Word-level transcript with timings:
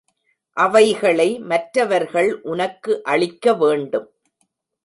அவைகளை 0.57 1.27
மற்றவர்கள் 1.41 2.31
உனக்கு 2.41 3.03
அளிக்க 3.03 3.53
வேண்டும். 3.53 4.09